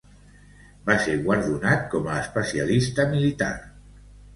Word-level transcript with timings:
Va 0.87 0.95
ser 1.03 1.19
guardonat 1.29 1.85
com 1.95 2.11
a 2.17 2.19
especialista 2.25 3.11
militar. 3.17 3.57